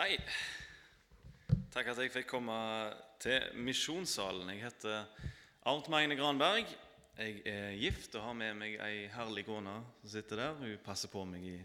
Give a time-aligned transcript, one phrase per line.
[0.00, 0.14] Hei.
[1.74, 2.54] Takk at jeg fikk komme
[3.20, 4.48] til Misjonssalen.
[4.48, 5.26] Jeg heter
[5.68, 6.70] Arnt Magne Granberg.
[7.18, 10.54] Jeg er gift og har med meg ei herlig kone som sitter der.
[10.56, 11.58] Hun passer på meg i,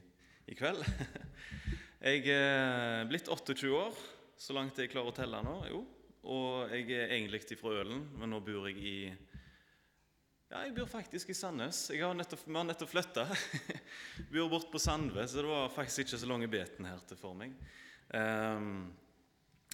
[0.51, 0.83] i kveld.
[2.09, 4.03] Jeg er blitt 28 år,
[4.35, 5.55] så langt jeg klarer å telle nå.
[5.71, 5.79] jo.
[6.27, 8.97] Og jeg er egentlig fra Ølen, men nå bor jeg i
[10.51, 11.85] ja, jeg bor faktisk i Sandnes.
[11.95, 13.25] Jeg har nettopp, vi har nettopp flytta.
[14.35, 17.39] bor bort på Sandve, så det var faktisk ikke så lange beten her til for
[17.39, 17.55] meg.
[18.13, 18.91] Ehm,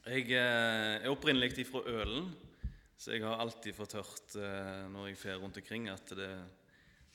[0.06, 2.30] jeg eh, er opprinnelig fra Ølen,
[2.98, 6.32] så jeg har alltid fått hørt eh, når jeg fer rundt omkring, at det,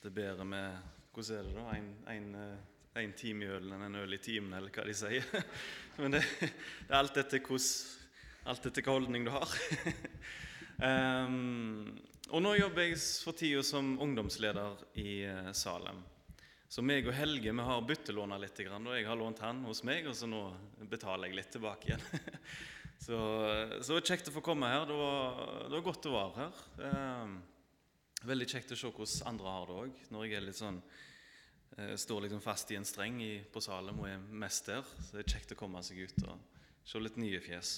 [0.03, 1.63] det er bedre med Hvordan er det da?
[1.73, 4.97] En, en, eh, en time i ølen enn en øl i timen, eller hva de
[4.97, 5.25] sier.
[6.03, 9.55] Men det, det er alt etter hvilken holdning du har.
[10.77, 11.89] um,
[12.37, 15.25] og nå jobber jeg for tida som ungdomsleder i
[15.57, 16.05] Salem.
[16.67, 18.59] Så meg og Helge vi har byttelåna litt.
[18.59, 20.41] Og jeg har lånt han hos meg, og så nå
[20.91, 22.07] betaler jeg litt tilbake igjen.
[23.07, 23.19] så,
[23.87, 24.87] så kjekt å få komme her.
[24.89, 26.65] Det var, det var godt å være her.
[26.89, 27.37] Eh,
[28.27, 30.03] veldig kjekt å se hvordan andre har det òg.
[30.11, 34.03] Når jeg er litt sånn eh, står liksom fast i en streng i, på Salem
[34.03, 34.83] og er mest der.
[34.99, 37.77] Så det er kjekt å komme seg ut og se litt nye fjes.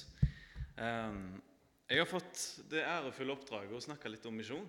[0.81, 1.22] Eh,
[1.92, 2.41] jeg har fått
[2.72, 4.64] det ærefulle oppdraget å snakke litt om misjon.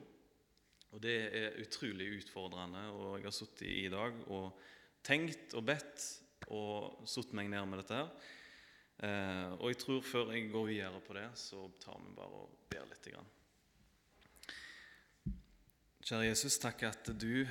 [0.93, 2.87] Og det er utrolig utfordrende.
[2.95, 4.59] Og jeg har sittet i dag og
[5.05, 6.05] tenkt og bedt
[6.49, 8.11] og satt meg ned med dette her.
[8.99, 12.55] Eh, og jeg tror før jeg går videre på det, så tar vi bare og
[12.71, 13.11] ber litt.
[16.09, 17.45] Kjære Jesus, takk at du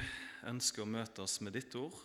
[0.49, 1.97] ønsker å møte oss med ditt ord.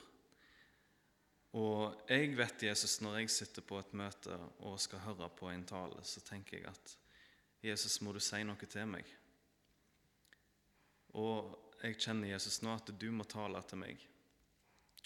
[1.53, 5.65] Og jeg vet, Jesus, når jeg sitter på et møte og skal høre på en
[5.69, 6.95] tale, så tenker jeg at
[7.63, 9.07] Jesus, må du si noe til meg.
[11.19, 14.01] Og jeg kjenner Jesus nå at du må tale til meg.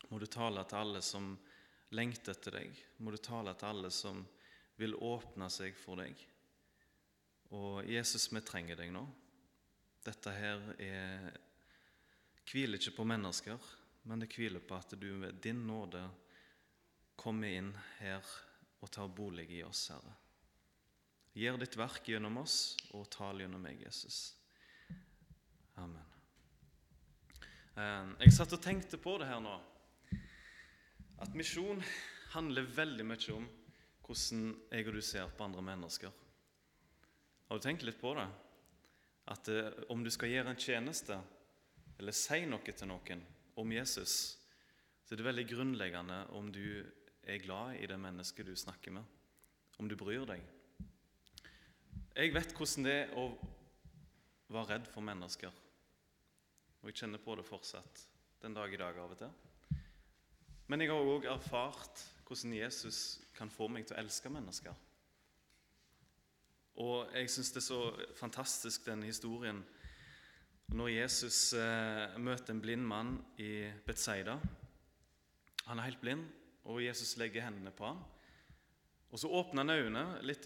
[0.07, 1.34] Må du tale til alle som
[1.97, 2.81] lengter etter deg.
[3.03, 4.22] Må du tale til alle som
[4.78, 6.19] vil åpne seg for deg.
[7.57, 9.03] Og Jesus, vi trenger deg nå.
[10.06, 11.31] Dette her er,
[12.47, 13.57] hviler ikke på mennesker,
[14.07, 16.06] men det hviler på at du ved din nåde
[17.18, 18.24] kommer inn her
[18.79, 20.13] og tar bolig i oss, Herre.
[21.38, 24.37] Gjør ditt verk gjennom oss, og tal gjennom meg, Jesus.
[25.77, 26.05] Amen.
[27.77, 29.53] Eh, jeg satt og tenkte på det her nå.
[31.21, 31.81] At misjon
[32.33, 33.45] handler veldig mye om
[34.07, 36.13] hvordan jeg og du ser på andre mennesker.
[37.47, 38.25] Har du tenkt litt på det?
[39.33, 41.19] At eh, om du skal gjøre en tjeneste
[41.97, 43.21] eller si noe til noen
[43.57, 44.38] om Jesus,
[45.03, 46.83] så er det veldig grunnleggende om du
[47.27, 49.05] er glad i det mennesket du snakker med,
[49.77, 50.41] om du bryr deg.
[52.17, 53.29] Jeg vet hvordan det er å
[54.49, 55.53] være redd for mennesker.
[56.81, 58.03] Og jeg kjenner på det fortsatt
[58.41, 59.31] den dag i dag av og til.
[60.67, 64.75] Men jeg har òg erfart hvordan Jesus kan få meg til å elske mennesker.
[66.83, 67.81] Og jeg syns det er så
[68.19, 69.63] fantastisk, den historien
[70.75, 74.35] når Jesus eh, møter en blind mann i Betzaida.
[75.69, 76.25] Han er helt blind,
[76.67, 78.03] og Jesus legger hendene på ham.
[79.07, 80.45] Og Så åpner han øynene litt,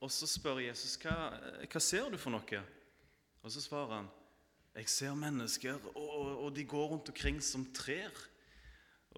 [0.00, 1.36] og så spør Jesus hva,
[1.68, 2.62] hva ser du for noe.
[3.42, 4.10] Og så svarer han
[4.76, 8.12] jeg ser mennesker, og, og de går rundt omkring som trær.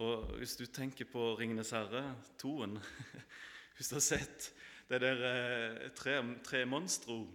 [0.02, 2.78] Og Hvis du tenker på 'Ringenes herre', toen
[3.76, 4.54] Hvis du har sett
[4.88, 7.12] det der eh, tre, tre monstre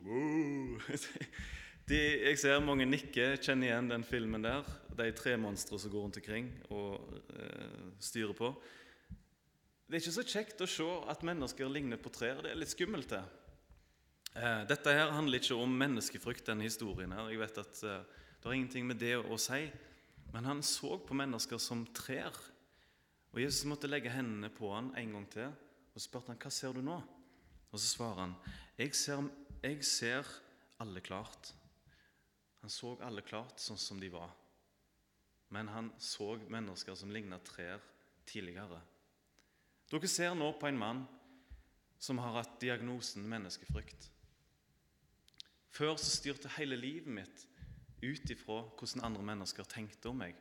[1.90, 4.68] de, Jeg ser mange nikke, kjenner igjen den filmen der.
[4.98, 8.54] De tre monstre som går rundt omkring og eh, styrer på.
[9.88, 12.44] Det er ikke så kjekt å se at mennesker ligner på trær.
[12.44, 13.10] Det er litt skummelt.
[13.10, 13.24] det.
[14.36, 17.12] Eh, dette her handler ikke om menneskefrykt, denne historien.
[17.12, 17.30] her.
[17.30, 18.04] Jeg vet at eh,
[18.40, 19.72] Det har ingenting med det å si.
[20.32, 22.36] Men han så på mennesker som trær.
[23.34, 25.50] Og Jesus måtte legge hendene på han en gang til
[25.96, 27.04] og spurte han, 'Hva ser du nå?'
[27.72, 28.36] Og så svarer han,
[28.78, 29.30] 'Jeg ser,
[29.64, 30.24] jeg ser
[30.80, 31.54] alle klart.'
[32.62, 34.30] Han så alle klart sånn som de var.
[35.50, 37.80] Men han så mennesker som lignet trær
[38.26, 38.82] tidligere.
[39.90, 41.08] Dere ser nå på en mann
[42.00, 44.10] som har hatt diagnosen menneskefrykt.
[45.70, 47.46] Før så styrte hele livet mitt
[48.02, 50.38] ut ifra hvordan andre mennesker tenkte om meg.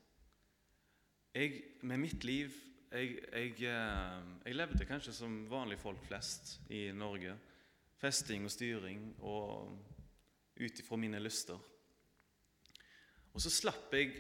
[1.34, 2.54] Jeg, med mitt liv
[2.94, 7.34] jeg, jeg, eh, jeg, levde kanskje som vanlige folk flest i Norge.
[7.98, 9.72] Festing og styring og
[10.60, 11.58] ut ifra mine lyster.
[13.34, 14.12] Og så slapp jeg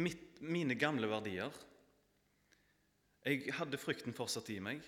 [0.00, 1.52] mitt, mine gamle verdier.
[3.26, 4.80] Jeg hadde frykten fortsatt i meg,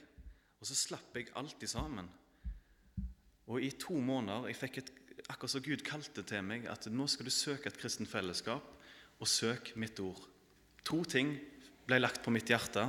[0.57, 2.09] og så slapp jeg alt sammen.
[3.53, 4.93] Og i to måneder jeg fikk et,
[5.31, 8.65] Akkurat som Gud kalte til meg at nå skal du søke et kristent fellesskap,
[9.23, 10.19] og søk mitt ord.
[10.89, 11.37] To ting
[11.87, 12.89] ble lagt på mitt hjerte.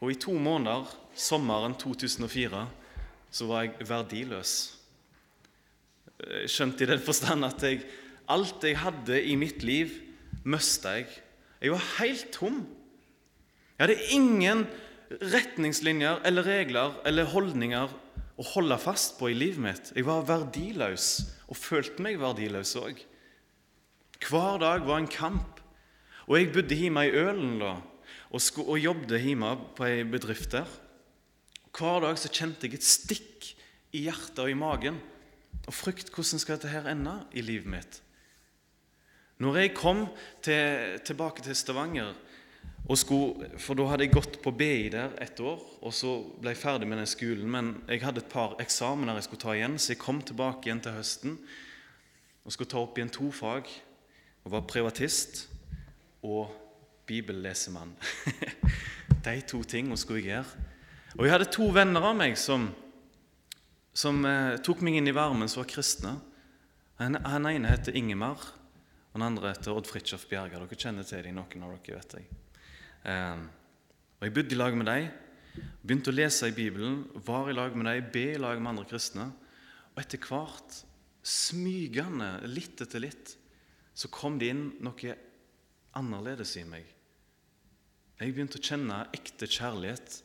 [0.00, 2.62] Og i to måneder, sommeren 2004,
[3.34, 4.54] så var jeg verdiløs.
[6.48, 7.82] Skjønt i den forstand at jeg,
[8.32, 9.92] alt jeg hadde i mitt liv,
[10.48, 11.10] mista jeg.
[11.60, 12.62] Jeg var helt tom.
[13.76, 14.64] Jeg hadde ingen
[15.20, 17.92] retningslinjer eller regler eller holdninger
[18.34, 19.90] å holde fast på i livet mitt.
[19.94, 21.08] Jeg var verdiløs
[21.46, 23.02] og følte meg verdiløs òg.
[24.24, 25.60] Hver dag var en kamp.
[26.24, 27.74] Og jeg bodde hjemme i Ølen da,
[28.32, 30.70] og, og jobbet hjemme på ei bedrift der.
[31.74, 33.50] Hver dag så kjente jeg et stikk
[33.94, 34.96] i hjertet og i magen
[35.64, 38.00] og frykt hvordan skal dette her ende i livet mitt.
[39.42, 40.04] Når jeg kom
[40.44, 42.14] til, tilbake til Stavanger,
[42.92, 46.60] skulle, for da hadde jeg gått på BI der et år, og så ble jeg
[46.60, 49.94] ferdig med den skolen, men jeg hadde et par eksamener jeg skulle ta igjen, så
[49.94, 51.38] jeg kom tilbake igjen til høsten
[52.44, 53.70] og skulle ta opp igjen to fag
[54.44, 55.46] og var privatist
[56.28, 56.52] og
[57.08, 57.96] bibellesemann.
[59.24, 60.68] De to tingene skulle jeg gjøre.
[61.16, 62.68] Og jeg hadde to venner av meg som,
[63.96, 66.18] som eh, tok meg inn i varmen, som var kristne.
[67.00, 70.60] Han, han ene heter Ingemar, og den andre heter Odd Fridtjof Bjerga.
[70.60, 72.43] Dere kjenner til dem, noen av dere, vet jeg.
[73.04, 73.44] Eh,
[74.18, 75.08] og Jeg bodde i lag med dem,
[75.84, 78.88] begynte å lese i Bibelen, var i lag med dem, be i lag med andre
[78.88, 79.28] kristne.
[79.94, 80.80] Og etter hvert,
[81.24, 83.36] smygende, litt etter litt,
[83.94, 85.14] så kom det inn noe
[85.94, 86.88] annerledes i meg.
[88.18, 90.18] Jeg begynte å kjenne ekte kjærlighet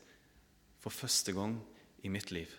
[0.80, 1.58] for første gang
[2.06, 2.52] i mitt liv.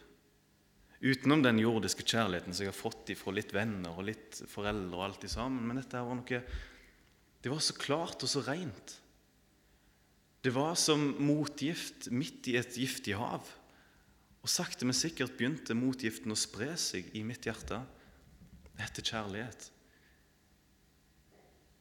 [1.01, 4.99] Utenom den jordiske kjærligheten som jeg har fått fra litt venner og litt foreldre.
[4.99, 6.43] og alt sammen, Men dette var noe
[7.43, 9.01] Det var så klart og så rent.
[10.41, 13.45] Det var som motgift midt i et giftig hav.
[14.41, 17.83] Og sakte, men sikkert begynte motgiften å spre seg i mitt hjerte.
[18.81, 19.67] etter kjærlighet.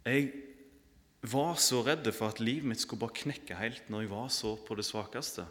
[0.03, 0.25] Jeg
[1.31, 4.51] var så redd for at livet mitt skulle bare knekke helt når jeg var så
[4.67, 5.45] på det svakeste.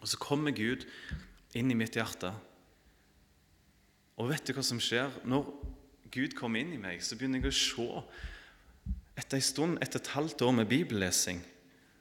[0.00, 0.88] Og så kommer Gud
[1.54, 2.32] inn i mitt hjerte.
[4.18, 5.12] Og vet du hva som skjer?
[5.22, 5.46] Når
[6.10, 7.88] Gud kommer inn i meg, så begynner jeg å se
[9.20, 11.42] Etter en stund, etter et halvt år med bibellesing,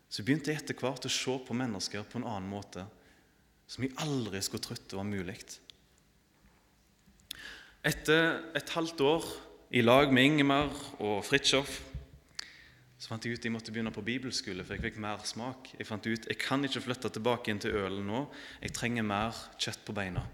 [0.10, 2.86] så begynte jeg etter hvert å se på mennesker på en annen måte,
[3.70, 5.38] som jeg aldri skulle trodd var mulig.
[7.86, 9.30] Etter et halvt år
[9.78, 11.78] i lag med Ingemar og Fridtjof
[13.00, 15.70] så fant jeg ut jeg måtte begynne på bibelskole, for jeg fikk mer smak.
[15.80, 18.26] Jeg fant ut jeg kan ikke flytte tilbake inn til ølen nå.
[18.60, 20.26] Jeg trenger mer kjøtt på beina.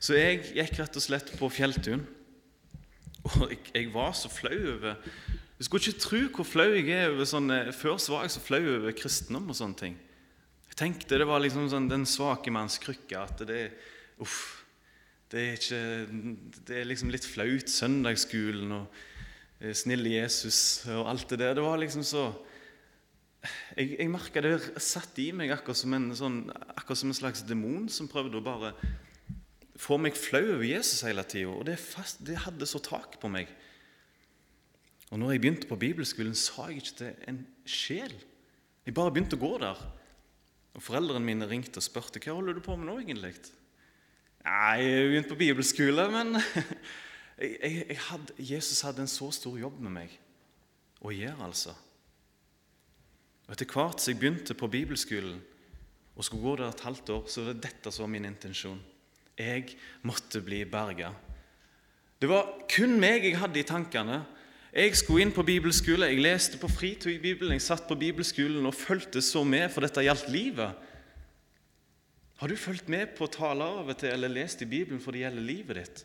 [0.00, 2.06] Så jeg gikk rett og slett på Fjelltun.
[3.34, 4.96] Og jeg, jeg var så flau over
[5.60, 8.40] Du skulle ikke tro hvor flau jeg er over sånne Før så var jeg så
[8.40, 9.98] flau over kristendom og sånne ting.
[10.70, 13.20] Jeg tenkte det var liksom sånn den svake manns krykke.
[13.20, 13.66] At det
[14.24, 14.64] Uff.
[15.30, 15.82] Det er, ikke,
[16.66, 17.68] det er liksom litt flaut.
[17.70, 18.96] Søndagsskolen og
[19.60, 21.54] eh, snille Jesus og alt det der.
[21.60, 22.24] Det var liksom så
[23.76, 26.42] Jeg, jeg merka det satt i meg akkurat som, en, sånn,
[26.74, 28.74] akkurat som en slags demon som prøvde å bare
[29.80, 31.52] få meg flau over Jesus hele tida.
[31.52, 33.48] Og det, fast, det, hadde så tak på meg.
[35.10, 38.14] Og når jeg begynte på bibelskolen, sa jeg ikke til en sjel.
[38.86, 39.80] Jeg bare begynte å gå der.
[40.78, 43.34] Og Foreldrene mine ringte og spurte hva holder du på med nå egentlig.
[44.46, 46.38] Nei, jeg begynte på bibelskole, men
[47.42, 50.14] jeg, jeg, jeg hadde, Jesus hadde en så stor jobb med meg
[51.00, 51.74] å gjøre, altså.
[53.48, 55.40] Og Etter hvert som jeg begynte på bibelskolen
[56.14, 58.78] og skulle gå der et halvt år, så var det dette som var min intensjon.
[59.40, 59.74] Jeg
[60.06, 61.10] måtte bli berga.
[62.20, 64.20] Det var kun meg jeg hadde i tankene.
[64.70, 68.68] Jeg skulle inn på bibelskole, jeg leste på fritid i Bibelen, jeg satt på bibelskolen
[68.68, 70.86] og fulgte så med, for dette gjaldt livet.
[72.38, 75.24] Har du fulgt med på taler av og til eller lest i Bibelen for det
[75.24, 76.04] gjelder livet ditt?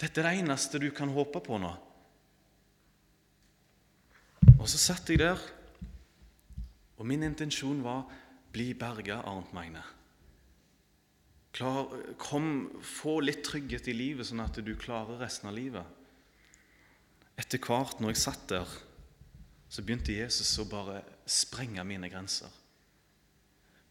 [0.00, 1.74] Dette er det eneste du kan håpe på nå.
[4.56, 5.40] Og så satt jeg der,
[6.96, 8.08] og min intensjon var
[8.52, 9.84] bli berga, Arnt Magne.
[11.52, 15.99] Klar, kom, få litt trygghet i livet, sånn at du klarer resten av livet.
[17.40, 18.72] Etter hvert, når jeg satt der,
[19.70, 22.50] så begynte Jesus å bare sprenge mine grenser.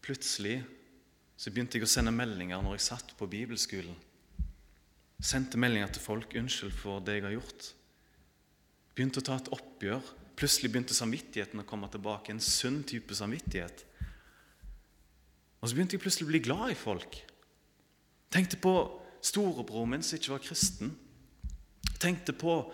[0.04, 0.60] Plutselig
[1.40, 3.96] så begynte jeg å sende meldinger når jeg satt på bibelskolen.
[5.20, 7.72] Sendte meldinger til folk 'Unnskyld for det jeg har gjort'.
[8.94, 10.02] Begynte å ta et oppgjør.
[10.36, 12.32] Plutselig begynte samvittigheten å komme tilbake.
[12.32, 13.84] En sunn type samvittighet.
[15.60, 17.16] Og så begynte jeg plutselig å bli glad i folk.
[18.30, 18.74] Tenkte på
[19.22, 20.94] storebroren min som ikke var kristen.
[22.00, 22.72] Tenkte på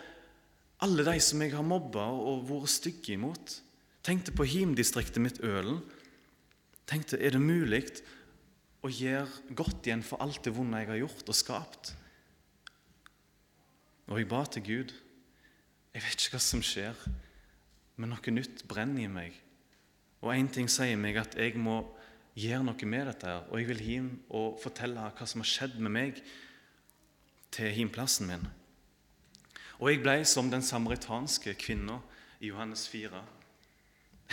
[0.85, 3.61] alle de som jeg har mobba og vært stygge imot.
[4.05, 5.81] Tenkte på himdistriktet mitt Ølen.
[6.87, 7.83] Tenkte er det mulig
[8.85, 11.95] å gjøre godt igjen for alt det vonde jeg har gjort og skapt?
[14.07, 14.95] Og jeg ba til Gud.
[15.97, 16.99] Jeg vet ikke hva som skjer,
[17.97, 19.33] men noe nytt brenner i meg.
[20.23, 21.81] Og én ting sier meg at jeg må
[22.37, 23.27] gjøre noe med dette.
[23.27, 26.23] her, Og jeg vil hjem og fortelle hva som har skjedd med meg,
[27.51, 28.45] til himplassen min.
[29.77, 31.99] Og jeg ble som den samaritanske kvinna
[32.41, 33.23] i Johannes 4.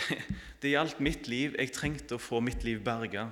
[0.60, 1.56] Det gjaldt mitt liv.
[1.60, 3.28] Jeg trengte å få mitt liv berga.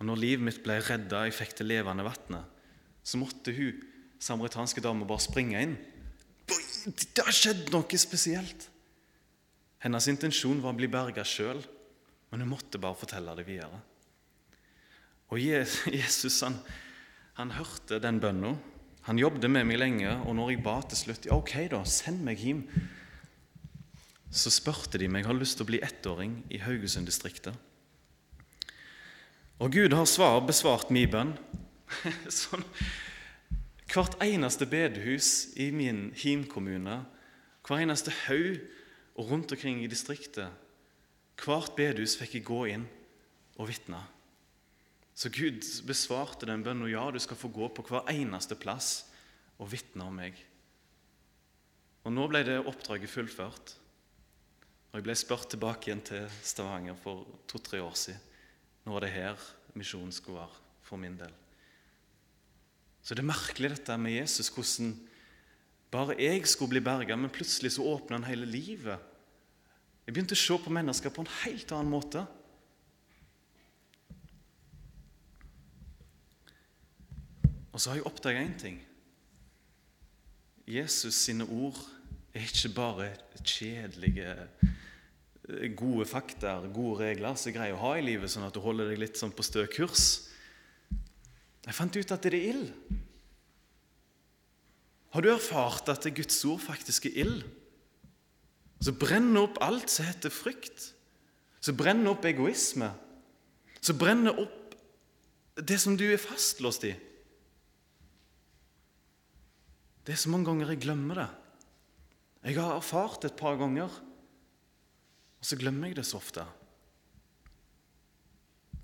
[0.00, 2.60] Og når livet mitt ble redda, jeg fikk det levende vannet,
[3.04, 3.82] så måtte hun
[4.20, 5.76] samaritanske dama bare springe inn.
[6.86, 8.70] Det har skjedd noe spesielt.
[9.84, 11.60] Hennes intensjon var å bli berga sjøl.
[12.30, 13.80] Men hun måtte bare fortelle det videre.
[15.30, 15.40] Og
[16.00, 16.58] Jesus han,
[17.38, 18.54] han hørte den bønna.
[19.08, 22.20] Han jobbet med meg lenge, og når jeg ba til slutt ja, ok da, send
[22.26, 22.64] meg hjem,
[24.30, 27.56] så spurte de meg har lyst til å bli ettåring i Haugesund-distriktet.
[29.60, 31.32] Og Gud har svar, besvart min bønn.
[32.40, 32.62] sånn,
[33.90, 37.00] hvert eneste bedehus i min hjemkommune,
[37.66, 38.60] hver eneste haug
[39.18, 40.48] og rundt omkring i distriktet
[41.40, 42.82] Hvert bedehus fikk jeg gå inn
[43.56, 44.00] og vitne.
[45.20, 49.10] Så Gud besvarte den bønnen ja, du skal få gå på hver eneste plass
[49.60, 50.38] og vitne om meg.
[52.08, 53.74] Og Nå ble det oppdraget fullført.
[54.90, 58.24] Og Jeg ble spurt tilbake igjen til Stavanger for to-tre år siden.
[58.86, 59.44] Nå var det her
[59.76, 61.34] misjonen skulle være for min del.
[63.04, 64.94] Så det er merkelig dette med Jesus, hvordan
[65.92, 69.10] bare jeg skulle bli berga, men plutselig så åpna han hele livet
[70.10, 72.24] jeg begynte å se på mennesker på en helt annen måte.
[77.72, 78.80] Og så har jeg oppdaga én ting.
[80.70, 81.78] Jesus sine ord
[82.34, 83.10] er ikke bare
[83.42, 84.34] kjedelige,
[85.76, 88.92] gode fakta, gode regler som er greie å ha i livet, sånn at du holder
[88.92, 90.28] deg litt sånn på stø kurs.
[91.66, 92.68] Jeg fant ut at det er ild.
[95.10, 97.42] Har du erfart at Guds ord faktisk er ild?
[98.80, 100.94] Så brenner opp alt som heter frykt,
[101.60, 102.88] Så brenner opp egoisme,
[103.82, 104.74] Så brenner opp
[105.60, 106.94] det som du er fastlåst i.
[110.06, 111.28] Det er så mange ganger jeg glemmer det.
[112.44, 113.92] Jeg har erfart det et par ganger,
[115.40, 116.44] og så glemmer jeg det så ofte.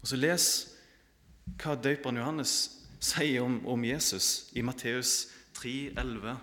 [0.02, 0.48] Og så Les
[1.56, 2.52] hva døperen Johannes
[3.00, 6.36] sier om, om Jesus i Matteus 3, 11,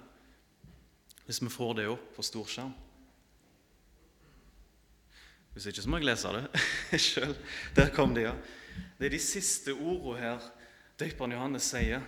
[1.27, 2.73] hvis vi får det opp på storskjerm.
[5.53, 7.35] Hvis ikke så må jeg lese det sjøl.
[7.77, 8.33] Der kom det, ja.
[8.97, 10.47] Det er de siste ordene her
[10.99, 12.01] døperen Johannes sier.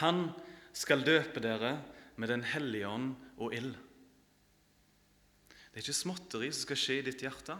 [0.00, 0.30] Han
[0.80, 1.76] skal døpe dere
[2.16, 3.74] med Den hellige ånd og ild.
[5.70, 7.56] Det er ikke småtteri som skal skje i ditt hjerte.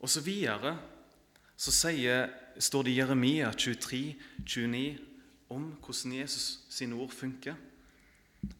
[0.00, 0.76] Og så videre
[1.60, 4.84] så sier, står det i Jeremia 23, 29
[5.52, 7.58] om hvordan Jesus sine ord funker.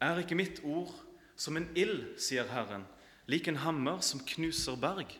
[0.02, 0.92] Er ikke mitt ord
[1.40, 2.84] som en ild, sier Herren,
[3.30, 5.14] lik en hammer som knuser berg.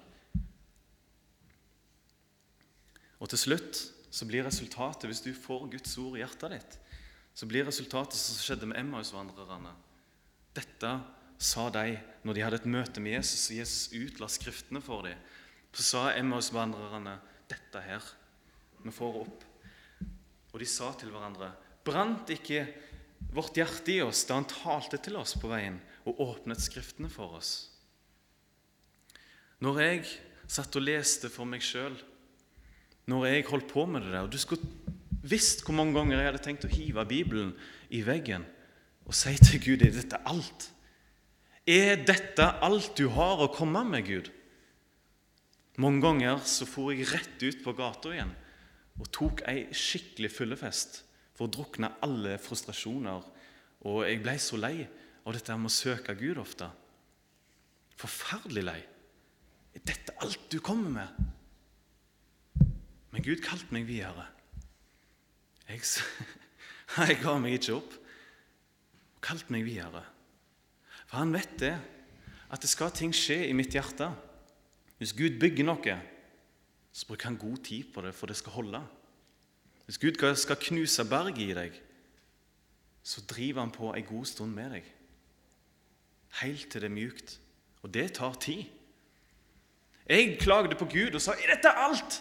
[3.20, 6.76] Og til slutt så blir resultatet, hvis du får Guds ord i hjertet ditt,
[7.35, 9.73] så blir resultatet som skjedde med Emmausvandrerne.
[10.57, 10.93] Dette
[11.40, 11.95] sa de
[12.26, 15.19] når de hadde et møte med Jesus, og Jesus utla Skriftene for dem.
[15.73, 17.17] Så sa Emmausvandrerne
[17.49, 18.05] dette her.
[18.83, 19.45] Vi får opp.
[20.50, 21.52] Og de sa til hverandre
[21.87, 22.64] Brant ikke
[23.33, 27.38] vårt hjerte i oss da han talte til oss på veien og åpnet Skriftene for
[27.38, 27.71] oss.
[29.61, 30.05] Når jeg
[30.50, 31.95] satt og leste for meg sjøl,
[33.11, 34.62] når jeg holdt på med det der og Du skulle
[35.26, 37.55] visst hvor mange ganger jeg hadde tenkt å hive Bibelen
[37.93, 38.47] i veggen
[39.09, 40.69] og si til Gud er dette alt?
[41.67, 44.31] Er dette alt du har å komme med, Gud?
[45.81, 48.33] Mange ganger så for jeg rett ut på gata igjen
[49.00, 51.00] og tok ei skikkelig fyllefest
[51.37, 53.23] for å drukne alle frustrasjoner.
[53.88, 54.75] Og jeg ble så lei
[55.25, 56.69] av dette med å søke Gud ofte.
[58.00, 58.81] Forferdelig lei.
[59.73, 61.31] Er dette alt du kommer med?
[63.11, 64.26] Men Gud kalte meg videre.
[65.69, 65.83] Jeg,
[67.09, 67.97] jeg ga meg ikke opp.
[69.19, 70.05] Han kalte meg videre.
[71.11, 71.75] For han vet det,
[72.50, 74.09] at det skal ting skje i mitt hjerte.
[74.99, 75.99] Hvis Gud bygger noe,
[76.93, 78.81] så bruker han god tid på det, for det skal holde.
[79.87, 81.79] Hvis Gud skal knuse berget i deg,
[83.02, 84.90] så driver han på en god stund med deg.
[86.43, 87.38] Helt til det er mjukt.
[87.83, 88.64] Og det tar tid.
[90.07, 92.21] Jeg klagde på Gud og sa er dette alt?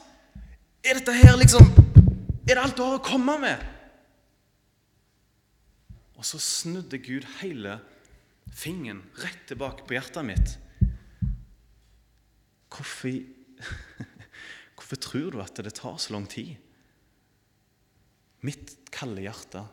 [0.79, 1.65] Er dette her liksom
[2.47, 3.65] Er det alt du har å komme med?
[6.19, 7.77] Og så snudde Gud hele
[8.51, 10.55] fingeren rett tilbake på hjertet mitt.
[12.73, 13.19] Hvorfor,
[14.75, 16.57] hvorfor tror du at det tar så lang tid?
[18.43, 19.63] Mitt kalde hjerte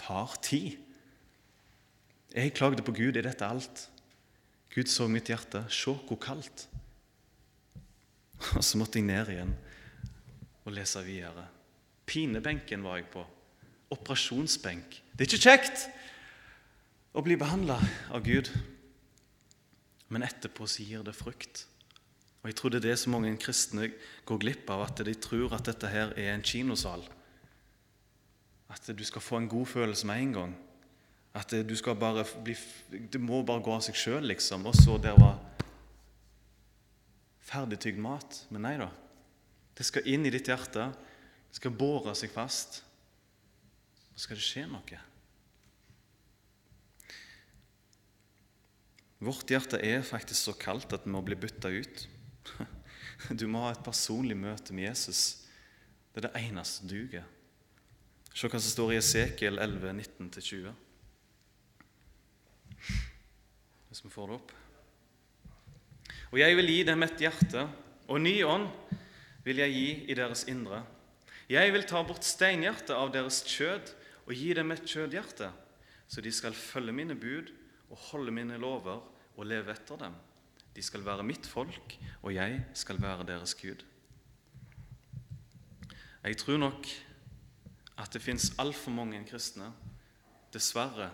[0.00, 0.78] tar tid.
[2.32, 3.18] Jeg klagde på Gud.
[3.18, 3.88] Er dette alt?
[4.72, 5.66] Gud så mitt hjerte.
[5.68, 6.68] Se hvor kaldt.
[8.56, 9.56] Og så måtte jeg ned igjen
[10.64, 11.46] og lese videre.
[12.06, 13.24] Pinebenken var jeg på.
[13.94, 15.00] Operasjonsbenk.
[15.12, 15.86] Det er ikke kjekt
[17.14, 17.78] å bli behandla
[18.12, 18.50] av Gud,
[20.10, 21.66] men etterpå så gir det frukt.
[22.42, 23.88] Og Jeg tror det er det så mange kristne
[24.28, 27.04] går glipp av, at de tror at dette her er en kinosal.
[28.68, 30.52] At du skal få en god følelse med en gang.
[31.34, 32.54] At du, skal bare bli,
[32.90, 34.66] Det må bare gå av seg sjøl, liksom.
[34.66, 35.40] Og så der var
[37.42, 38.44] ferdigtygd mat.
[38.50, 38.90] Men nei da.
[39.74, 40.90] Det skal inn i ditt hjerte.
[41.50, 42.82] Det skal bore seg fast.
[44.14, 45.00] Så skal det skje noe.
[49.24, 52.08] Vårt hjerte er faktisk så kaldt at det må bli bytta ut.
[53.30, 55.46] Du må ha et personlig møte med Jesus.
[56.12, 57.24] Det er det eneste som duger.
[58.34, 60.74] Se hva som står i Esekiel 11, 19-20.
[63.88, 64.52] Hvis vi får det opp.
[66.32, 67.64] Og jeg vil gi dem et hjerte,
[68.10, 68.66] og ny ånd
[69.44, 70.82] vil jeg gi i deres indre.
[71.50, 73.92] Jeg vil ta bort steinhjertet av deres kjød
[74.24, 75.50] og gi dem et kjødhjerte,
[76.08, 77.52] så de skal følge mine bud
[77.90, 79.02] og holde mine lover
[79.36, 80.16] og leve etter dem.
[80.74, 83.84] De skal være mitt folk, og jeg skal være deres Gud.
[86.24, 86.88] Jeg tror nok
[88.00, 89.68] at det fins altfor mange kristne.
[90.52, 91.10] Dessverre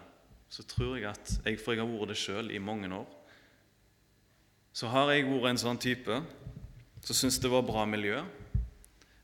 [0.51, 3.09] så tror jeg at jeg, For jeg har vært det sjøl i mange år
[4.73, 6.21] så har jeg vært en sånn type
[7.01, 8.21] som syntes det var bra miljø.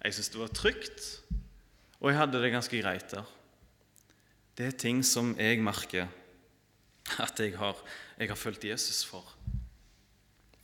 [0.03, 1.07] Jeg syntes det var trygt,
[2.01, 3.27] og jeg hadde det ganske greit der.
[4.57, 6.09] Det er ting som jeg merker
[7.23, 7.79] at jeg har,
[8.19, 9.25] jeg har fulgt Jesus for.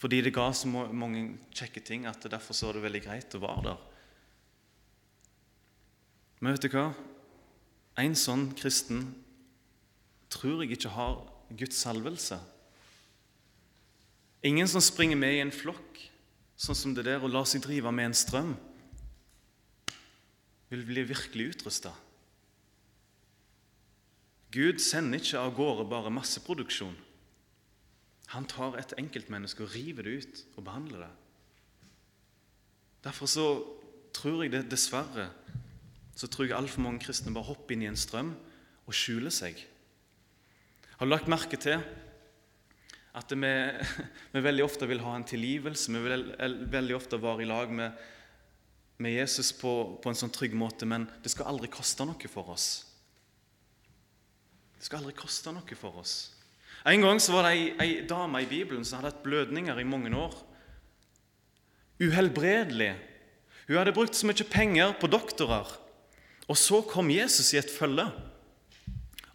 [0.02, 3.42] Fordi det ga så mange kjekke ting at derfor så var det veldig greit å
[3.42, 3.82] være der.
[6.42, 6.88] Men vet du hva?
[8.02, 9.04] En sånn kristen
[10.32, 11.20] tror jeg ikke har
[11.54, 12.40] Guds salvelse.
[14.42, 16.00] Ingen som springer med i en flokk,
[16.62, 18.52] sånn som det der, og lar seg drive med en strøm,
[20.72, 21.92] vil bli virkelig utrusta.
[24.52, 26.94] Gud sender ikke av gårde bare masseproduksjon.
[28.32, 31.12] Han tar et enkeltmenneske og river det ut og behandler det.
[33.04, 33.46] Derfor så
[34.14, 35.30] tror jeg det dessverre
[36.16, 38.34] så tror jeg altfor mange kristne bare hopper inn i en strøm
[38.86, 39.56] og skjuler seg.
[40.98, 41.80] Har du lagt merke til
[43.12, 43.52] at vi,
[44.32, 45.92] vi, veldig ofte vil ha en tilgivelse.
[45.92, 46.26] Vi vil
[46.72, 47.98] veldig ofte være i lag med,
[49.02, 52.54] med Jesus på, på, en sånn trygg måte, men det skal aldri koste noe for
[52.54, 52.70] oss.
[54.78, 56.16] Det skal aldri koste noe for oss.
[56.88, 60.10] En gang så var det ei, dame i Bibelen som hadde hatt blødninger i mange
[60.18, 60.34] år.
[62.02, 62.96] Uhelbredelig.
[63.68, 65.68] Hun hadde brukt så mye penger på doktorer.
[66.50, 68.08] Og så kom Jesus i et følge.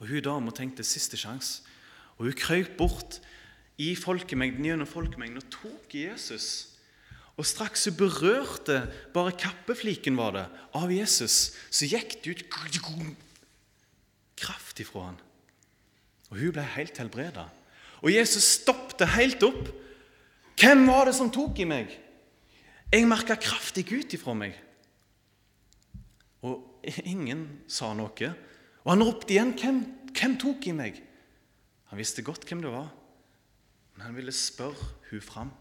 [0.01, 1.63] Og Hun dama tenkte siste sjanse.
[2.17, 3.19] Og hun krøp bort
[3.77, 6.77] i folkemengden gjennom folkemengden og tok Jesus.
[7.37, 8.79] Og straks hun berørte
[9.13, 12.45] bare kappefliken var det, av Jesus, så gikk det ut
[14.37, 15.19] kraft ifra han.
[16.31, 17.45] Og hun ble helt helbreda.
[18.01, 19.69] Og Jesus stoppet helt opp.
[20.57, 21.93] Hvem var det som tok i meg?
[22.91, 24.57] Jeg merka kraftig ut ifra meg.
[26.45, 28.33] Og ingen sa noe.
[28.83, 29.53] Og han ropte igjen.
[29.57, 29.81] Hvem,
[30.13, 31.01] hvem tok i meg?
[31.91, 32.89] Han visste godt hvem det var.
[33.97, 35.51] Men han ville spørre hun fram.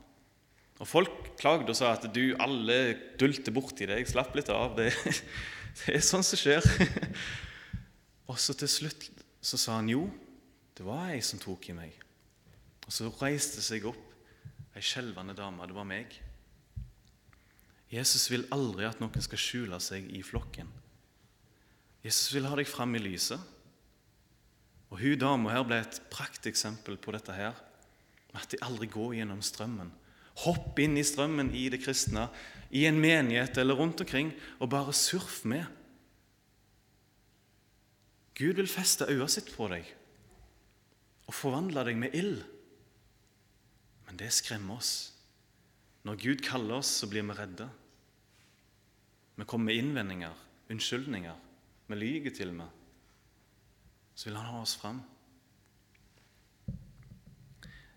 [0.77, 2.79] Og Folk klagde og sa at du, alle
[3.17, 4.05] dulter borti deg.
[4.09, 4.77] Slapp litt av.
[4.77, 4.91] Det,
[5.81, 6.65] det er sånn som skjer.
[8.31, 9.05] Og så til slutt
[9.47, 10.09] så sa han jo,
[10.77, 11.93] det var jeg som tok i meg.
[12.85, 14.03] Og så reiste seg opp
[14.77, 15.65] ei skjelvende dame.
[15.65, 16.17] Det var meg.
[17.89, 20.69] Jesus vil aldri at noen skal skjule seg i flokken.
[22.05, 23.41] Jesus vil ha deg fram i lyset.
[24.91, 27.57] Og hun dama her ble et prakteksempel på dette her.
[28.37, 29.91] At de aldri går gjennom strømmen.
[30.45, 32.29] Hopp inn i strømmen i det kristne,
[32.71, 35.65] i en menighet eller rundt omkring, og bare surf med.
[38.37, 39.89] Gud vil feste øyet sitt på deg
[41.27, 42.43] og forvandle deg med ild.
[44.07, 44.93] Men det skremmer oss.
[46.07, 47.67] Når Gud kaller oss, så blir vi redde.
[49.37, 50.37] Vi kommer med innvendinger,
[50.71, 51.35] unnskyldninger.
[51.89, 52.69] Vi lyver til og med.
[54.15, 55.03] Så vil Han ha oss fram.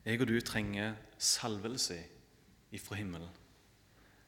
[0.09, 1.99] Jeg og du trenger salvelse
[2.73, 3.29] ifra himmelen.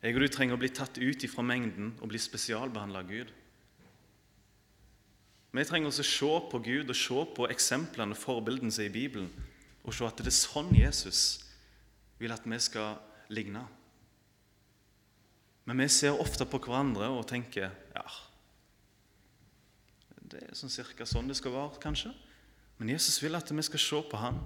[0.02, 3.32] Jeg og du trenger å bli tatt ut ifra mengden og bli spesialbehandla av Gud.
[5.52, 8.94] Vi trenger å se på Gud og se på eksemplene og forbildene som er i
[8.94, 9.32] Bibelen,
[9.82, 11.24] og se at det er sånn Jesus
[12.22, 13.00] vil at vi skal
[13.34, 13.66] ligne.
[15.66, 18.06] Men vi ser ofte på hverandre og tenker ja,
[20.30, 22.14] det er sånn cirka sånn det skal være, kanskje.
[22.78, 24.38] Men Jesus vil at vi skal se på han.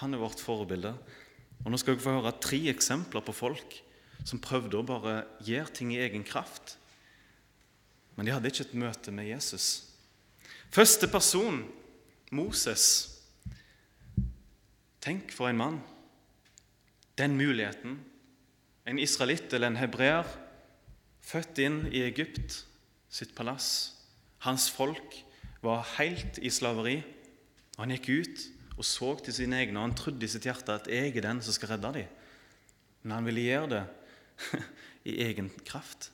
[0.00, 0.94] Han er vårt forbilde.
[1.62, 3.78] Og Nå skal dere få høre tre eksempler på folk
[4.26, 6.76] som prøvde å bare gjøre ting i egen kraft.
[8.16, 9.88] Men de hadde ikke et møte med Jesus.
[10.72, 11.62] Første person
[12.32, 12.84] Moses.
[15.02, 15.80] Tenk for en mann.
[17.18, 17.98] Den muligheten.
[18.86, 20.28] En israelitt eller en hebreer
[21.22, 22.62] født inn i Egypt
[23.12, 23.92] sitt palass.
[24.42, 25.20] Hans folk
[25.62, 26.98] var helt i slaveri.
[27.76, 30.72] Og Han gikk ut og så til sine egne, og han trodde i sitt hjerte
[30.72, 32.12] at 'jeg er den som skal redde dem'.
[33.02, 33.84] Men han ville gjøre det
[35.10, 36.10] i egen kraft.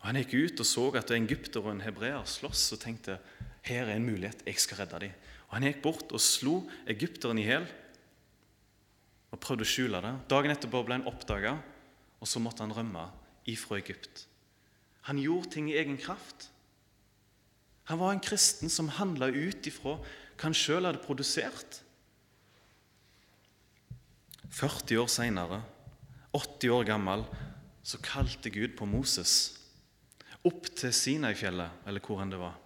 [0.00, 3.18] Og Han gikk ut og så at en egypter og en hebreer slåss og tenkte
[3.62, 5.18] 'her er en mulighet, jeg skal redde dem'.
[5.48, 7.66] Og Han gikk bort og slo egypteren i hjel
[9.32, 10.14] og prøvde å skjule det.
[10.28, 11.56] Dagen etterpå ble han oppdaga,
[12.20, 13.10] og så måtte han rømme
[13.48, 14.26] ifra Egypt.
[15.08, 16.50] Han gjorde ting i egen kraft.
[17.90, 19.96] Han var en kristen som handla ut ifra
[20.42, 21.80] han sjøl hadde produsert.
[24.52, 25.62] 40 år seinere,
[26.36, 27.24] 80 år gammel,
[27.82, 29.58] så kalte Gud på Moses
[30.46, 32.56] opp til Sinai-fjellet, eller hvor enn det var.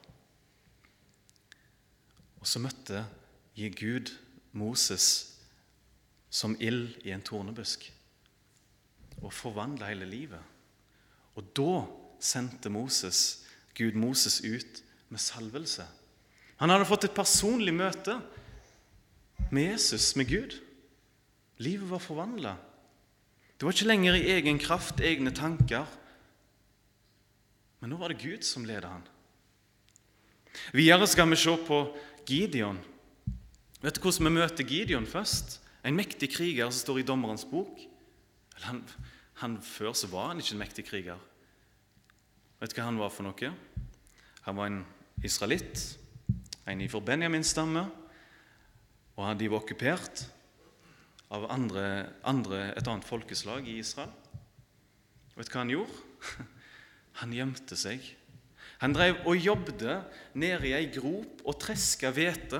[2.41, 3.05] Og så møtte
[3.57, 4.13] Gud
[4.57, 5.09] Moses
[6.31, 7.87] som ild i en tornebusk
[9.23, 10.43] og forvandla hele livet.
[11.37, 11.85] Og da
[12.21, 13.45] sendte Moses,
[13.77, 15.85] Gud Moses ut med salvelse.
[16.61, 18.17] Han hadde fått et personlig møte
[19.53, 20.57] med Jesus, med Gud.
[21.63, 22.57] Livet var forvandla.
[23.57, 25.87] Det var ikke lenger i egen kraft, egne tanker.
[27.81, 29.05] Men nå var det Gud som ledet han.
[30.77, 31.81] Videre skal vi se på
[32.29, 32.79] Gideon.
[33.83, 35.61] Vet du hvordan vi møter Gideon først?
[35.85, 37.79] En mektig kriger som står i dommerens bok.
[38.65, 38.81] Han,
[39.41, 41.21] han, før så var han ikke en mektig kriger.
[42.61, 43.53] Vet du hva han var for noe?
[44.49, 44.81] Han var en
[45.25, 45.99] israelitt,
[46.67, 47.87] en fra Benjamins stamme,
[49.17, 50.27] og de var okkupert
[51.33, 51.85] av andre,
[52.27, 54.13] andre, et annet folkeslag i Israel.
[55.37, 56.05] Vet du hva han gjorde?
[57.17, 58.03] Han gjemte seg.
[58.83, 59.81] Han drev og jobbet
[60.37, 62.59] nede i ei grop og treska hvete.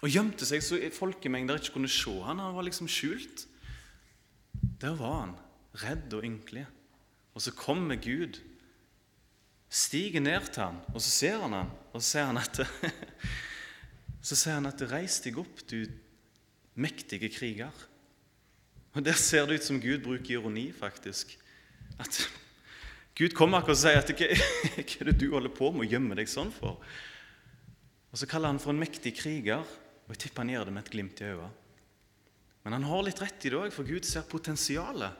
[0.00, 2.40] Og gjemte seg så folkemengder ikke kunne se han.
[2.40, 3.44] Han var liksom skjult.
[4.80, 5.34] Der var han,
[5.82, 6.64] redd og ynkelig.
[7.36, 8.40] Og så kommer Gud,
[9.68, 12.60] stiger ned til han, og så ser han han, og så ser han at
[14.28, 15.86] Så sier han at 'Reis deg opp, du
[16.74, 17.84] mektige kriger'.
[18.94, 21.38] Og Der ser det ut som Gud bruker ironi, faktisk.
[21.98, 22.28] At
[23.16, 24.26] Gud kommer akkurat og sier at hva,
[25.00, 26.82] er det du holder på med å gjemme deg sånn for?
[28.10, 30.84] Og Så kaller han for en mektig kriger, og jeg tipper han gjør det med
[30.84, 31.50] et glimt i øyet.
[32.64, 35.12] Men han har litt rett i det òg, for Gud ser potensialet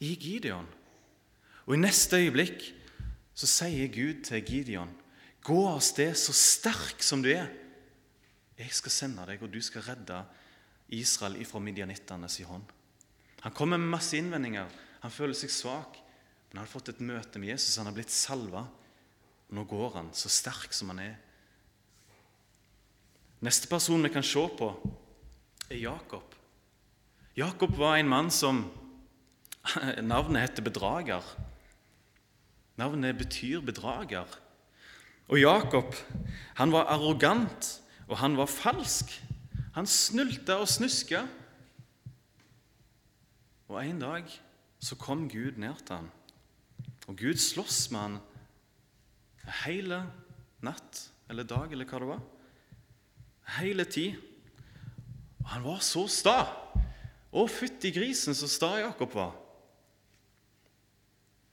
[0.00, 0.68] i Gideon.
[1.66, 2.70] Og i neste øyeblikk
[3.38, 4.90] så sier Gud til Gideon,
[5.42, 7.54] 'Gå av sted så sterk som du er.'
[8.58, 10.24] 'Jeg skal sende deg, og du skal redde
[10.88, 12.74] Israel ifra midjanittenes hånd.'
[13.40, 14.66] Han kommer med masse innvendinger.
[15.00, 15.96] Han føler seg svak.
[16.48, 17.76] Men han har fått et møte med Jesus.
[17.76, 18.64] Han har blitt salva.
[19.54, 21.16] Nå går han så sterk som han er.
[23.40, 24.72] Neste person vi kan se på,
[25.70, 26.34] er Jakob.
[27.36, 28.64] Jakob var en mann som
[30.02, 31.22] Navnet heter bedrager.
[32.78, 34.38] Navnet betyr bedrager.
[35.28, 35.94] Og Jakob
[36.56, 39.10] han var arrogant, og han var falsk.
[39.74, 41.26] Han snylta og snuska.
[43.68, 44.30] Og en dag
[44.80, 46.10] så kom Gud ned til ham.
[47.08, 48.18] Og Gud slåss med ham
[49.64, 50.02] hele
[50.62, 52.24] natt eller dag eller hva det var.
[53.58, 54.16] Hele tid.
[55.42, 56.38] Og han var så sta.
[57.28, 59.34] Å, fytti grisen, så sta Jakob var.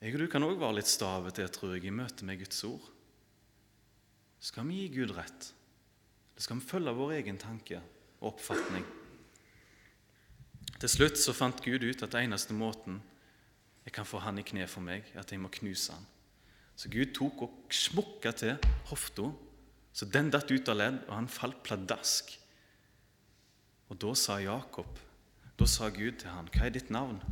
[0.05, 2.59] Jeg og du kan òg være litt stavete, av tror jeg, i møte med Guds
[2.67, 2.83] ord.
[4.37, 5.47] Skal vi gi Gud rett?
[6.29, 7.79] Eller skal vi følge vår egen tanke
[8.19, 8.85] og oppfatning?
[10.77, 12.99] Til slutt så fant Gud ut at eneste måten
[13.87, 16.05] jeg kan få han i kne for meg, er at jeg må knuse han.
[16.77, 19.31] Så Gud tok og smukka til hofta,
[19.89, 22.29] så den datt ut av ledd, og han falt pladask.
[23.89, 25.01] Og da sa Jakob,
[25.57, 27.25] da sa Gud til han, 'Hva er ditt navn?'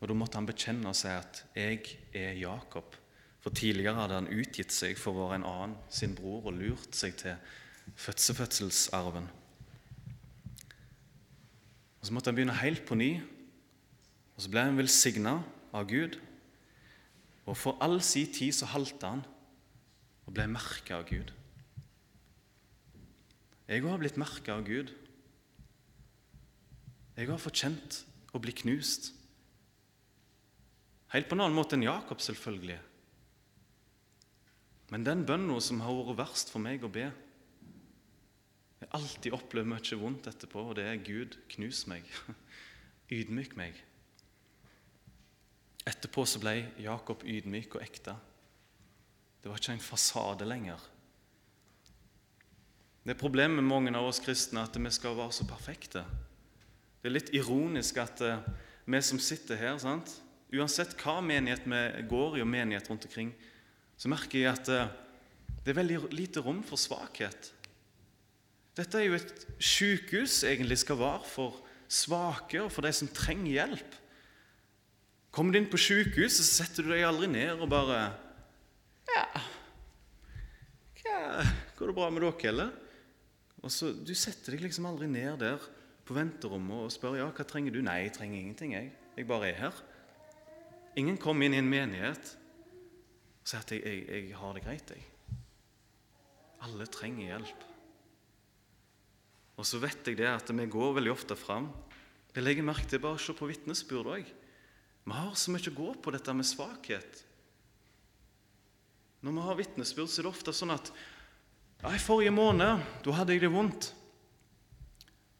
[0.00, 2.96] Og Da måtte han bekjenne og si at 'jeg er Jakob'.
[3.40, 6.96] For tidligere hadde han utgitt seg for å være en annen, sin bror, og lurt
[6.96, 7.36] seg til
[7.96, 9.28] fødselsfødselsarven.
[12.00, 13.20] Og Så måtte han begynne helt på ny,
[14.36, 15.42] og så ble han velsigna
[15.74, 16.18] av Gud.
[17.46, 19.24] Og for all sin tid så halta han
[20.26, 21.32] og ble merka av Gud.
[23.68, 24.92] Jeg har blitt merka av Gud.
[27.16, 29.10] Jeg har fortjent å bli knust.
[31.14, 32.78] Helt på en annen måte enn Jakob, selvfølgelig.
[34.92, 39.68] Men den bønna som har vært verst for meg å be Jeg har alltid opplevd
[39.68, 42.06] mye vondt etterpå, og det er Gud, knus meg.
[43.18, 43.80] Ydmyk meg.
[45.88, 48.14] Etterpå så ble Jakob ydmyk og ekte.
[49.42, 50.78] Det var ikke en fasade lenger.
[53.02, 56.04] Det er problemet med mange av oss kristne at vi skal være så perfekte.
[57.00, 58.48] Det er litt ironisk at uh,
[58.84, 60.12] vi som sitter her, sant?
[60.54, 63.32] Uansett hva menighet vi går i, og menighet rundt omkring,
[63.98, 64.90] så merker jeg at uh,
[65.64, 67.52] det er veldig lite rom for svakhet.
[68.78, 71.58] Dette er jo et sykehus egentlig skal være for
[71.90, 73.96] svake og for de som trenger hjelp.
[75.34, 77.98] Kommer du inn på sykehuset, så setter du deg aldri ned og bare
[81.08, 81.42] Ja,
[81.76, 82.72] går det bra med dere, eller?
[83.64, 85.62] Og så, Du setter deg liksom aldri ned der
[86.08, 87.82] på venterommet og spør ja, hva trenger du.
[87.84, 88.72] Nei, jeg trenger ingenting.
[88.72, 89.80] Jeg Jeg bare er her.
[90.96, 92.34] Ingen kommer inn i en menighet
[93.42, 94.90] og sier at jeg, jeg, jeg har det greit.
[94.92, 95.04] jeg.
[96.66, 97.66] Alle trenger hjelp.
[99.58, 101.70] Og så vet jeg det at vi går veldig ofte fram.
[102.34, 104.28] Jeg legger merke til bare å se på vitnesbyrd òg.
[105.08, 107.22] Vi har så mye å gå på dette med svakhet.
[109.24, 110.92] Når vi har vitnesbyrd, så er det ofte sånn at
[111.82, 113.92] ja, 'I forrige måned da hadde jeg det vondt.'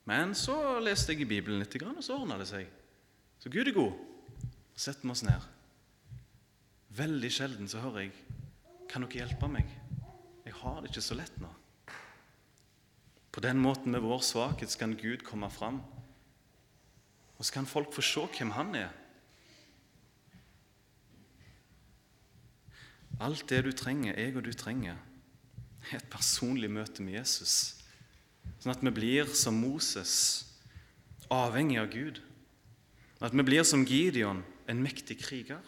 [0.08, 2.66] Men så leste jeg i Bibelen litt, og så ordna det seg.
[3.38, 3.92] Så Gud er god.
[4.78, 5.46] Så setter vi oss ned.
[6.94, 8.12] Veldig sjelden så hører jeg
[8.88, 9.74] 'Kan dere hjelpe meg?'
[10.44, 11.48] Jeg har det ikke så lett nå.
[13.32, 15.82] På den måten med vår svakhet skal Gud komme fram.
[17.38, 18.90] Og så kan folk få se hvem han er.
[23.20, 24.96] Alt det du trenger, jeg og du trenger,
[25.90, 27.82] er et personlig møte med Jesus.
[28.60, 30.46] Sånn at vi blir som Moses,
[31.30, 32.22] avhengig av Gud.
[33.20, 35.64] At vi blir som Gideon, en mektig kriger.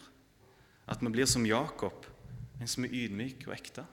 [0.87, 2.05] At vi blir som Jakob,
[2.61, 3.85] en som er ydmyk og ekte.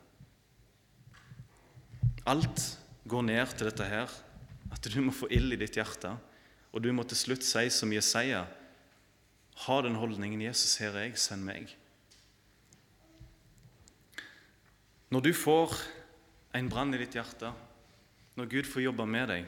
[2.28, 2.64] Alt
[3.08, 4.12] går ned til dette her,
[4.72, 6.12] at du må få ild i ditt hjerte.
[6.72, 8.44] Og du må til slutt si som Jesaja,
[9.64, 11.74] ha den holdningen 'Jesus, her er jeg, send meg'.
[15.10, 15.72] Når du får
[16.54, 17.52] en brann i ditt hjerte,
[18.36, 19.46] når Gud får jobbe med deg,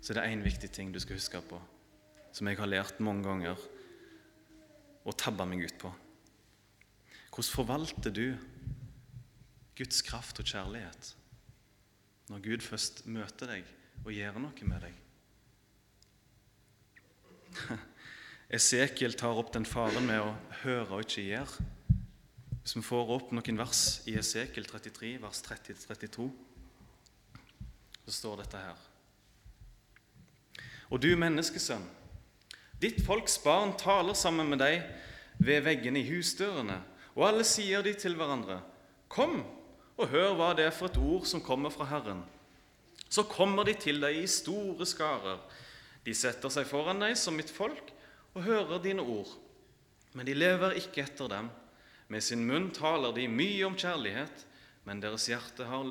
[0.00, 1.60] så er det én viktig ting du skal huske på,
[2.32, 3.58] som jeg har lært mange ganger
[5.04, 5.90] og tabba meg ut på.
[7.30, 8.26] Hvordan forvalter du
[9.78, 11.14] Guds kraft og kjærlighet
[12.30, 13.70] når Gud først møter deg
[14.04, 14.98] og gjør noe med deg?
[18.60, 20.34] Esekiel tar opp den faren med å
[20.64, 21.66] høre og ikke gjøre.
[22.60, 26.26] Hvis vi får opp noen vers i Esekiel 33, vers 30-32,
[28.04, 28.86] så står dette her.
[30.90, 31.86] Og du menneskesønn,
[32.80, 34.82] ditt folks barn taler sammen med deg
[35.40, 36.78] ved veggene i husdørene,
[37.16, 38.60] og alle sier de til hverandre,
[39.10, 39.40] Kom
[39.98, 42.22] og hør hva det er for et ord som kommer fra Herren.
[43.10, 45.40] Så kommer de til deg i store skarer.
[46.06, 47.90] De setter seg foran deg som mitt folk
[48.36, 49.32] og hører dine ord,
[50.14, 51.50] men de lever ikke etter dem.
[52.10, 54.46] Med sin munn taler de mye om kjærlighet,
[54.86, 55.90] men deres hjerte har,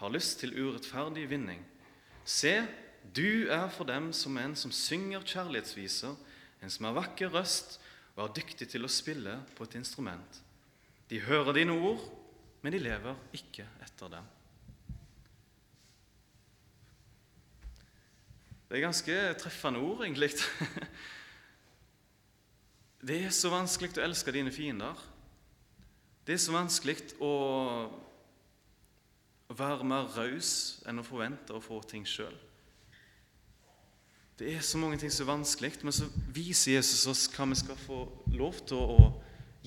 [0.00, 1.60] har lyst til urettferdig vinning.
[2.24, 2.54] Se,
[3.14, 6.14] du er for dem som en som synger kjærlighetsviser,
[6.60, 7.78] en som har vakker røst
[8.16, 10.42] og er dyktig til å spille på et instrument.
[11.10, 12.02] De hører dine ord,
[12.60, 14.28] men de lever ikke etter dem.
[18.70, 20.30] Det er ganske treffende ord, egentlig.
[23.00, 24.98] Det er så vanskelig å elske dine fiender.
[26.26, 27.30] Det er så vanskelig å
[29.56, 30.50] være mer raus
[30.86, 32.36] enn å forvente å få ting sjøl.
[34.40, 37.58] Det er så mange ting som er vanskelig, men så viser Jesus oss hva vi
[37.60, 37.98] skal få
[38.32, 39.10] lov til å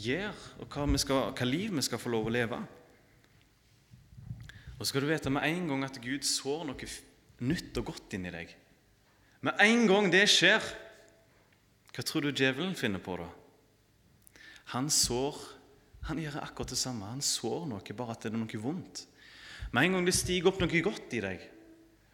[0.01, 0.31] gjøre,
[0.63, 2.57] og hva, skal, hva liv vi skal få lov å leve.
[4.73, 6.89] Og så skal du vite med en gang at Gud sår noe
[7.45, 8.49] nytt og godt inni deg.
[9.45, 10.65] Med en gang det skjer,
[11.93, 13.27] Hva tror du djevelen finner på da?
[14.73, 15.37] Han sår
[16.09, 17.11] Han gjør akkurat det samme.
[17.13, 19.05] Han sår noe, bare at det er noe vondt.
[19.71, 21.45] Med en gang det stiger opp noe godt i deg,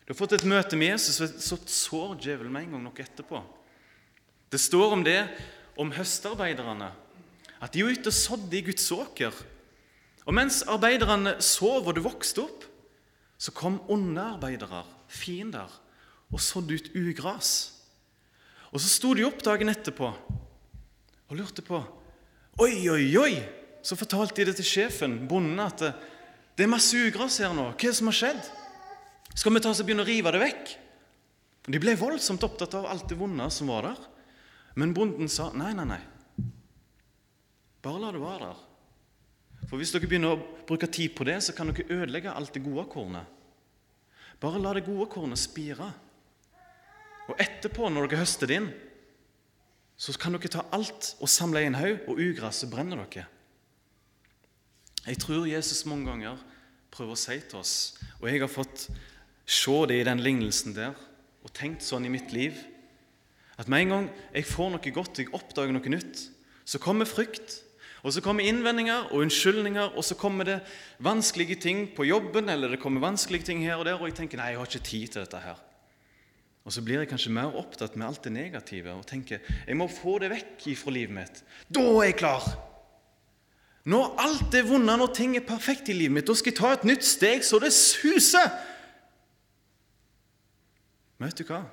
[0.10, 3.04] du har fått et møte med Jesus, og så sår djevelen med en gang noe
[3.04, 3.44] etterpå.
[4.50, 5.20] Det står om det
[5.78, 6.88] om høstarbeiderne,
[7.62, 9.38] at de var ute og sådde i Guds åker.
[10.26, 12.66] Og mens arbeiderne sov og det vokste opp,
[13.38, 14.82] så kom onde arbeidere,
[15.14, 15.70] fiender,
[16.34, 17.54] og sådde ut ugras.
[18.74, 21.84] Og så sto de opp dagen etterpå og lurte på
[22.66, 23.34] Oi, oi, oi!
[23.86, 25.86] Så fortalte de det til sjefen, bonden, at
[26.58, 27.76] det er masse ugras her nå.
[27.76, 28.50] Hva er det som har skjedd?
[29.40, 30.72] Skal vi ta oss og begynne å rive det vekk?
[31.72, 34.00] De ble voldsomt opptatt av alt det vonde som var der.
[34.76, 36.00] Men bonden sa nei, nei, nei.
[37.80, 38.66] Bare la det være der.
[39.70, 42.66] For hvis dere begynner å bruke tid på det, så kan dere ødelegge alt det
[42.66, 43.30] gode kornet.
[44.44, 45.88] Bare la det gode kornet spire.
[47.30, 48.68] Og etterpå, når dere høster det inn,
[50.00, 53.28] så kan dere ta alt og samle i en haug, og ugraset brenner dere.
[55.06, 56.44] Jeg tror Jesus mange ganger
[56.92, 57.76] prøver å si til oss,
[58.20, 58.90] og jeg har fått
[59.50, 60.98] se det i den lignelsen der,
[61.44, 62.58] og tenkt sånn i mitt liv,
[63.60, 66.30] at med en gang jeg får noe godt, jeg oppdager noe nytt,
[66.70, 67.64] så kommer frykt.
[68.00, 70.60] Og så kommer innvendinger og unnskyldninger, og så kommer det
[71.04, 74.40] vanskelige ting på jobben, eller det kommer vanskelige ting her og der, og jeg tenker
[74.40, 75.60] nei, jeg har ikke tid til dette her.
[76.64, 79.88] Og så blir jeg kanskje mer opptatt med alt det negative og tenker jeg må
[79.90, 81.40] få det vekk fra livet mitt.
[81.66, 82.46] Da er jeg klar!
[83.90, 86.74] Når alt er vunnet, når ting er perfekt i livet mitt, da skal jeg ta
[86.76, 88.52] et nytt steg så det suser!
[91.20, 91.64] Men vet du hva?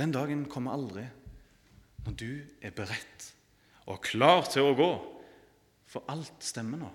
[0.00, 1.06] Den dagen kommer aldri
[2.02, 2.30] når du
[2.64, 3.28] er beredt
[3.86, 4.90] og klar til å gå,
[5.90, 6.90] for alt stemmer nå.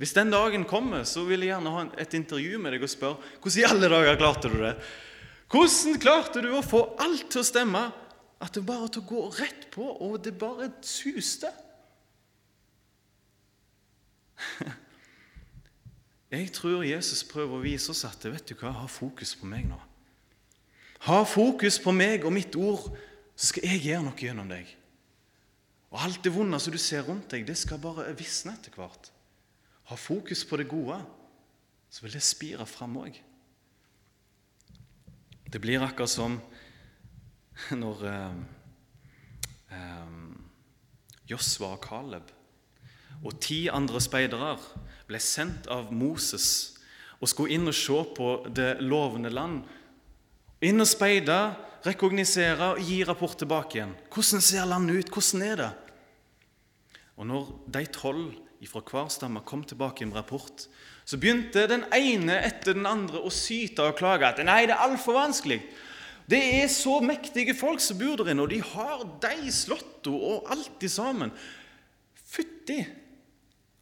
[0.00, 3.20] Hvis den dagen kommer, så vil jeg gjerne ha et intervju med deg og spørre
[3.42, 4.74] hvordan i alle dager klarte du det?
[5.50, 7.82] Hvordan klarte du å få alt til å stemme?
[8.40, 11.50] At det bare til å gå rett på, og det bare suste?
[16.30, 19.66] Jeg tror Jesus prøver å vise oss at vet du hva, ha fokus på meg
[19.66, 19.78] nå.
[21.08, 22.86] Ha fokus på meg og mitt ord,
[23.34, 24.68] så skal jeg gjøre noe gjennom deg.
[25.90, 29.10] Og alt det vonde som du ser rundt deg, det skal bare visne etter hvert.
[29.90, 31.00] Ha fokus på det gode,
[31.90, 33.16] så vil det spire fram òg.
[35.50, 36.36] Det blir akkurat som
[37.82, 38.36] når eh,
[39.74, 40.12] eh,
[41.32, 42.30] Josva og Caleb
[43.24, 44.54] og ti andre speidere
[45.08, 46.76] ble sendt av Moses
[47.20, 49.60] og skulle inn og se på det lovende land.
[50.64, 51.36] Inn og speide,
[51.84, 53.92] rekognosere og gi rapport tilbake igjen.
[54.12, 55.12] Hvordan ser landet ut?
[55.12, 55.70] Hvordan er det?
[57.20, 58.32] Og når de tolv
[58.68, 60.66] fra hver stamme kom tilbake med rapport,
[61.04, 64.84] så begynte den ene etter den andre å syte og klage at nei, det er
[64.84, 65.60] altfor vanskelig.
[66.30, 70.52] Det er så mektige folk som bor der inne, og de har de slotto og
[70.52, 71.32] alt sammen.
[72.30, 72.84] Fytti!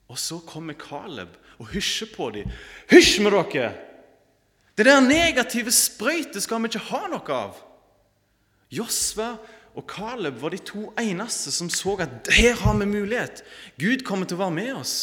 [0.08, 2.50] Og så kommer Caleb og hysjer på dem.
[2.90, 3.72] Hysj med dere!
[4.78, 7.56] Det der negative sprøytet skal vi ikke ha noe av.
[8.70, 9.32] Josva
[9.74, 13.42] og Caleb var de to eneste som så at her har vi mulighet.
[13.78, 14.94] Gud kommer til å være med oss.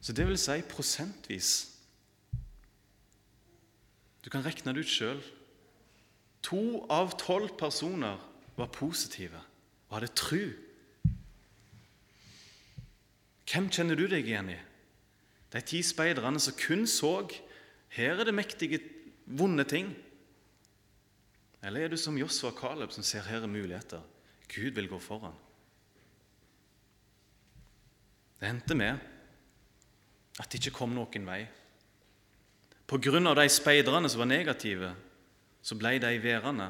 [0.00, 1.50] Så det vil si prosentvis.
[4.24, 5.20] Du kan regne det ut sjøl.
[6.46, 8.22] To av tolv personer
[8.56, 9.42] var positive
[9.88, 10.67] og hadde tru.
[13.48, 14.58] Hvem kjenner du deg igjen i?
[15.48, 17.14] De ti speiderne som kun så
[17.96, 18.80] her er det mektige,
[19.24, 19.94] vonde ting.
[21.64, 24.02] Eller er du som Josua og Caleb, som ser her er muligheter?
[24.48, 25.36] Gud vil gå foran.
[28.38, 29.00] Det endte med
[30.38, 31.40] at det ikke kom noen vei.
[32.88, 34.92] Av de speiderne som var negative,
[35.60, 36.68] så ble de værende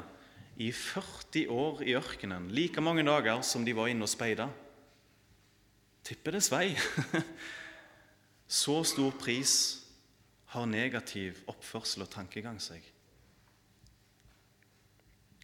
[0.59, 4.49] i 40 år i ørkenen, like mange dager som de var inne og speida.
[6.05, 6.71] Tipper det svei.
[8.61, 9.53] Så stor pris
[10.53, 12.81] har negativ oppførsel og tankegang seg.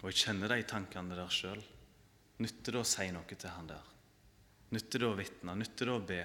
[0.01, 1.61] Og jeg kjenner de tankene der sjøl.
[2.41, 3.91] Nytter det å si noe til han der?
[4.73, 5.55] Nytter det å vitne?
[5.55, 6.23] Nytter det å be?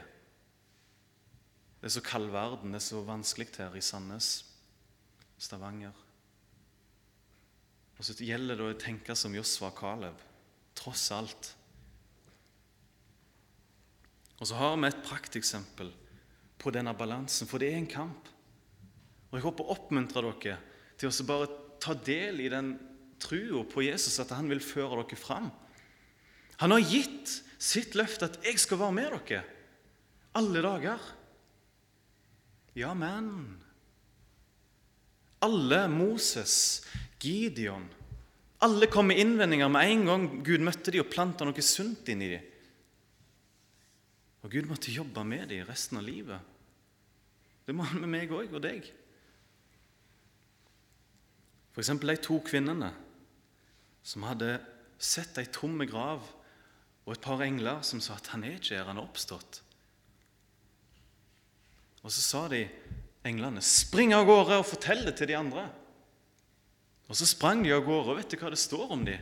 [1.81, 4.31] Det er så kald verden, det er så vanskelig her i Sandnes,
[5.41, 5.97] Stavanger.
[7.97, 10.21] Og så gjelder det å tenke som Josva Caleb,
[10.77, 11.55] tross alt.
[14.41, 15.91] Og så har vi et prakteksempel
[16.61, 18.29] på denne balansen, for det er en kamp.
[19.31, 20.57] Og Jeg håper å oppmuntre dere
[20.99, 22.75] til å bare ta del i den
[23.21, 25.51] trua på Jesus, at han vil føre dere fram.
[26.61, 29.45] Han har gitt sitt løfte at 'jeg skal være med dere
[30.35, 31.01] alle dager'.
[32.75, 33.59] Ja, men
[35.43, 36.87] Alle Moses,
[37.19, 37.89] Gideon
[38.61, 42.23] Alle kom med innvendinger med en gang Gud møtte dem og planta noe sunt inn
[42.23, 42.50] i dem.
[44.41, 46.41] Og Gud måtte jobbe med dem resten av livet.
[47.67, 48.87] Det må han med meg òg og deg.
[51.71, 51.93] F.eks.
[52.03, 52.91] de to kvinnene
[54.03, 54.57] som hadde
[55.01, 56.25] sett ei tomme grav
[57.07, 59.61] og et par engler som sa at 'han er ikke her, han er oppstått'.
[62.03, 62.69] Og så sa de
[63.25, 65.69] englene 'spring av gårde og fortell det til de andre'.
[67.09, 69.19] Og så sprang de av gårde, og vet du hva det står om de?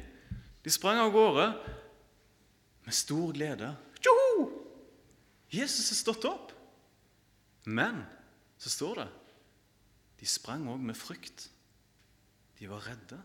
[0.64, 1.46] De sprang av gårde
[2.84, 3.76] med stor glede.
[5.52, 6.52] Jesus er stått opp.
[7.68, 8.02] Men
[8.58, 9.08] så står det
[10.18, 11.46] de sprang òg med frykt.
[12.58, 13.18] De var redde.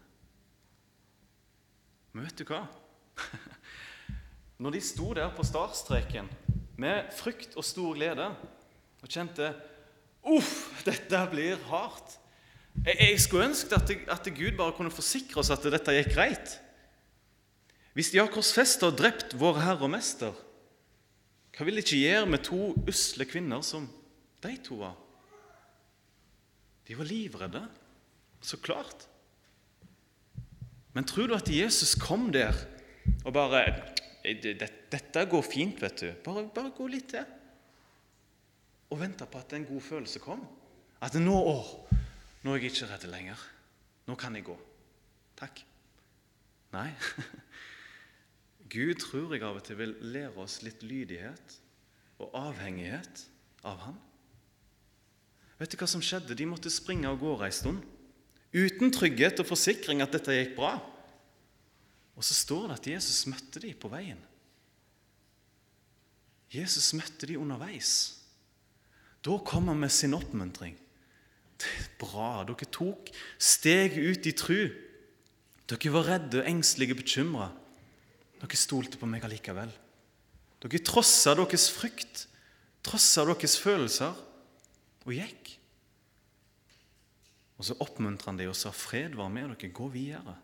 [2.13, 2.67] Men vet du hva?
[4.61, 6.29] Når de sto der på startstreken
[6.77, 8.27] med frykt og stor glede
[9.01, 9.49] og kjente
[10.23, 12.13] Uff, dette blir hardt.
[12.85, 16.53] Jeg, jeg skulle ønske at, at, Gud bare kunne forsikre oss at dette gikk greit.
[17.97, 20.37] Hvis de har korsfesta og drept vår Herre og Mester,
[21.53, 23.85] hva vil det ikke gjøre med to usle kvinner som
[24.43, 24.95] de to var?
[26.87, 27.61] De var livredde.
[28.43, 29.05] Så klart.
[30.93, 32.57] Men tror du at Jesus kom der
[33.23, 33.63] og bare
[34.23, 36.11] 'Dette går fint, vet du.
[36.23, 37.25] Bare, bare gå litt til.'
[38.89, 40.47] Og venta på at en god følelse kom.
[41.01, 41.87] At nå, å,
[42.43, 43.39] nå er jeg ikke redd lenger.
[44.07, 44.55] Nå kan jeg gå.
[45.35, 45.63] Takk.
[46.71, 46.89] Nei.
[48.73, 51.59] Gud tror jeg av og til vil lære oss litt lydighet
[52.23, 53.25] og avhengighet
[53.69, 53.99] av Han.
[55.59, 56.35] Vet du hva som skjedde?
[56.35, 57.83] De måtte springe av gårde ei stund
[58.53, 60.73] uten trygghet og forsikring at dette gikk bra.
[62.13, 64.19] Og så står det at Jesus møtte dem på veien.
[66.53, 67.93] Jesus møtte dem underveis.
[69.25, 70.75] Da kom han med sin oppmuntring.
[71.57, 72.43] Det er bra.
[72.45, 73.09] Dere tok
[73.41, 74.61] steg ut i tru.
[75.69, 77.49] Dere var redde, engstelige, bekymra.
[78.43, 79.71] Dere stolte på meg allikevel.
[80.63, 82.25] Dere trossa deres frykt,
[82.83, 84.17] trossa deres følelser,
[85.03, 85.53] og gikk.
[87.59, 89.71] Og så oppmuntrer han dem og sa, 'Fred var med dere.
[89.71, 90.35] Gå videre.'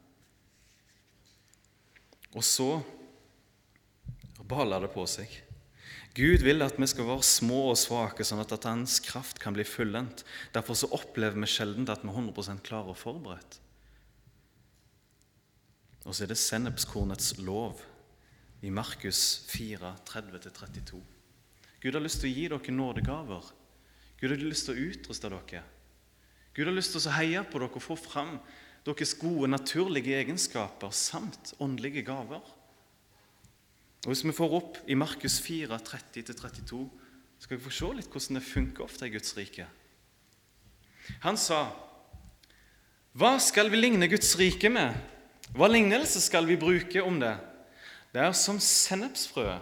[2.36, 2.84] Og så
[4.48, 5.28] baler det på seg.
[6.16, 9.64] Gud vil at vi skal være små og svake, sånn at, Hans kraft kan bli
[9.64, 10.24] fullendt.
[10.54, 13.60] Derfor så opplever vi sjelden at vi er 100% klare og forberedt.
[16.06, 17.84] Og så er det sennepskornets lov
[18.62, 21.00] i Markus 4, 30-32.
[21.80, 23.52] Gud har lyst til å gi dere nådegaver.
[24.20, 25.64] Gud har lyst til å utruste dere.
[26.56, 28.38] Gud har lyst til å heie på dere og få fram
[28.88, 32.44] deres gode, naturlige egenskaper samt åndelige gaver.
[34.04, 36.82] Og Hvis vi får opp i Markus 4, 30-32,
[37.40, 39.68] skal vi få se litt hvordan det funker ofte i Guds rike.
[41.24, 41.72] Han sa,
[43.16, 44.96] 'Hva skal vi ligne Guds rike med?'
[45.56, 47.49] Hva lignelse skal vi bruke om det?
[48.14, 49.60] Det er som sennepsfrø.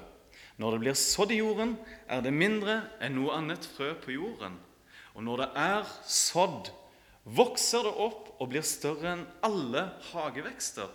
[0.57, 1.75] Når det blir sådd i jorden,
[2.09, 4.55] er det mindre enn noe annet frø på jorden.
[5.13, 6.71] Og når det er sådd,
[7.27, 10.89] vokser det opp og blir større enn alle hagevekster.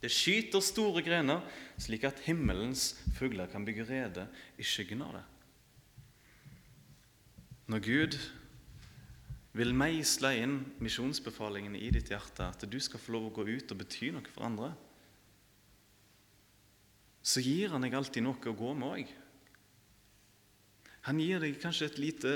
[0.00, 1.42] Det skyter store grener,
[1.80, 5.24] slik at himmelens fugler kan bygge rede i skyggen av det.
[7.70, 8.16] Når Gud
[9.52, 13.74] vil meisle inn misjonsbefalingene i ditt hjerte, at du skal få lov å gå ut
[13.74, 14.72] og bety noe for andre,
[17.22, 19.14] så gir han deg alltid noe å gå med òg.
[21.08, 22.34] Han gir deg kanskje lite,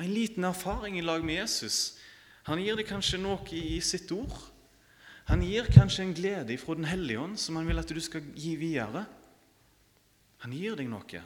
[0.00, 1.94] en liten erfaring i lag med Jesus
[2.44, 4.34] han gir deg kanskje noe i sitt ord.
[5.30, 8.26] Han gir kanskje en glede fra Den hellige ånd som han vil at du skal
[8.36, 9.06] gi videre.
[10.44, 11.22] Han gir deg noe.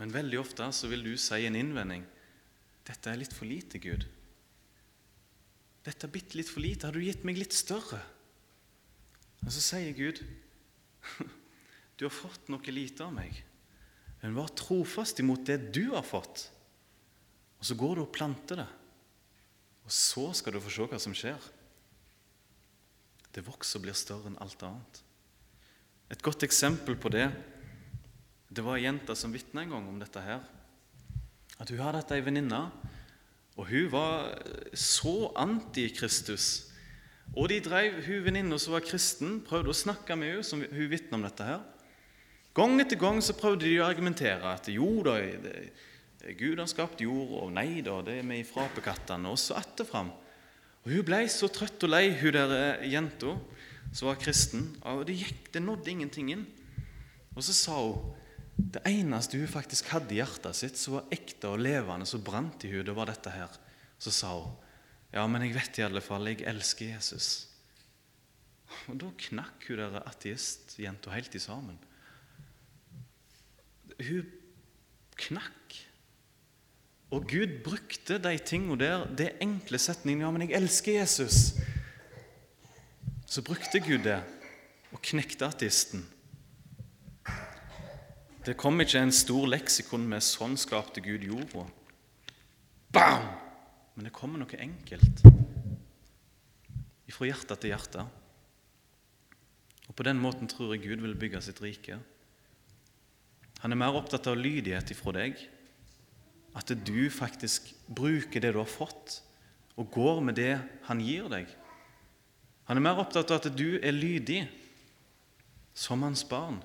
[0.00, 2.04] Men veldig ofte så vil du si en innvending.
[2.86, 4.06] 'Dette er litt for lite, Gud.'
[5.84, 6.86] 'Dette er bitte litt for lite.
[6.86, 8.04] Har du gitt meg litt større?'
[9.44, 10.22] Og så sier Gud,
[11.96, 13.42] 'Du har fått noe lite av meg.'
[14.22, 16.48] Men vær trofast imot det du har fått.
[17.60, 18.68] Og så går du og planter det.
[19.86, 21.38] Og så skal du få se hva som skjer.
[23.30, 25.02] Det vokser og blir større enn alt annet.
[26.10, 27.28] Et godt eksempel på det
[28.56, 30.44] det var ei jente som vitna en gang om dette her.
[31.58, 32.60] At hun hadde hatt ei venninne,
[33.56, 34.30] og hun var
[34.76, 36.65] så anti-Kristus.
[37.34, 40.92] Og de drev, hun venninna som var kristen, prøvde å snakke med henne, som hun
[40.92, 41.64] vitna om dette her.
[42.56, 45.56] Gang etter gang så prøvde de å argumentere at jo da, det,
[46.38, 49.30] Gud har skapt jord, og nei da, det er vi fra apekattene.
[49.30, 50.08] Og så fram.
[50.84, 53.34] Og Hun ble så trøtt og lei, hun der eh, jenta
[53.92, 54.70] som var kristen.
[54.82, 56.46] og Det gikk, det nådde ingenting inn.
[57.36, 58.14] Og så sa hun
[58.56, 62.64] det eneste hun faktisk hadde i hjertet sitt, som var ekte og levende, som brant
[62.64, 63.52] i henne, det var dette her.
[64.00, 64.54] Så sa hun
[65.16, 67.46] Ja, men jeg vet i alle fall jeg elsker Jesus.
[68.90, 71.78] Og da knakk hun der ateistjenta helt i sammen.
[73.96, 74.26] Hun
[75.16, 75.78] knakk.
[77.16, 81.62] Og Gud brukte de tingene der, det enkle setningen 'Ja, men jeg elsker Jesus'.
[83.26, 84.20] Så brukte Gud det
[84.92, 86.04] og knekte ateisten.
[88.46, 91.70] Det kom ikke en stor leksikon med 'sånn skapte Gud jorda'.
[92.92, 93.45] Bam!
[93.96, 95.24] Men det kommer noe enkelt
[97.16, 98.04] fra hjerte til hjerte.
[99.86, 101.98] Og På den måten tror jeg Gud vil bygge sitt rike.
[103.62, 105.38] Han er mer opptatt av lydighet ifra deg,
[106.56, 109.20] at du faktisk bruker det du har fått,
[109.76, 110.54] og går med det
[110.88, 111.48] han gir deg.
[112.68, 114.42] Han er mer opptatt av at du er lydig
[115.76, 116.58] som hans barn,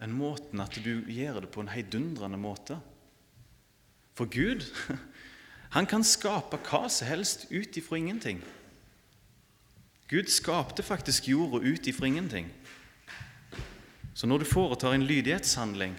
[0.00, 2.76] enn måten at du gjør det på en heidundrende måte.
[4.16, 4.64] For Gud
[5.74, 8.40] han kan skape hva som helst ut ifra ingenting.
[10.08, 12.48] Gud skapte faktisk jorda ut ifra ingenting.
[14.14, 15.98] Så når du foretar en lydighetshandling,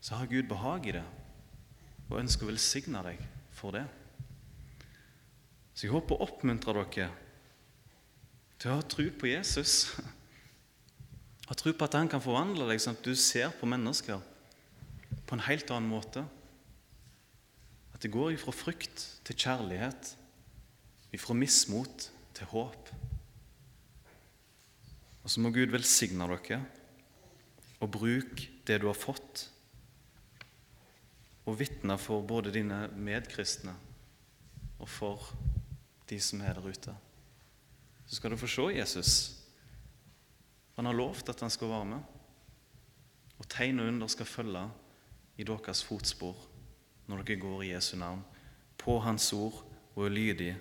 [0.00, 1.04] så har Gud behag i det
[2.08, 3.20] og ønsker å velsigne deg
[3.52, 3.84] for det.
[5.74, 7.10] Så jeg håper å oppmuntre dere
[8.58, 9.92] til å ha tro på Jesus.
[11.46, 14.18] Ha tro på at han kan forvandle deg sånn at du ser på mennesker
[15.28, 16.24] på en helt annen måte.
[17.98, 20.12] At det går ifra frykt til kjærlighet,
[21.10, 22.90] ifra mismot til håp.
[25.24, 26.60] Og så må Gud velsigne dere
[27.82, 29.48] og bruke det du har fått,
[31.42, 33.74] og vitne for både dine medkristne
[34.78, 35.32] og for
[36.06, 36.94] de som er der ute.
[38.06, 39.14] Så skal du få se Jesus.
[40.78, 42.14] Han har lovt at han skal være med.
[43.42, 44.64] Og tegn og under skal følge
[45.34, 46.47] i deres fotspor
[47.08, 48.20] når dere går i Jesu navn,
[48.78, 49.62] på Hans ord
[49.96, 50.56] og er lydige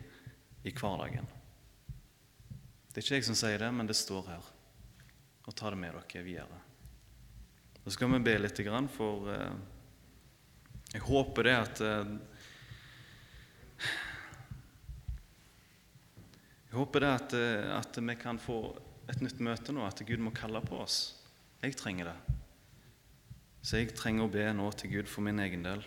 [0.63, 1.27] i hverdagen.
[2.87, 4.45] Det er ikke jeg som sier det, men det står her.
[5.47, 6.61] Og ta det med dere videre.
[7.83, 9.59] Så skal vi be litt, for eh,
[10.95, 12.15] jeg håper det at eh,
[16.67, 18.57] Jeg håper det at, eh, at vi kan få
[19.07, 21.15] et nytt møte nå, at Gud må kalle på oss.
[21.63, 22.35] Jeg trenger det.
[23.63, 25.85] Så jeg trenger å be nå til Gud for min egen del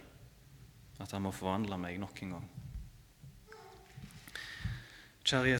[1.00, 2.48] at han må forvandle meg nok en gang.
[5.24, 5.48] Kjære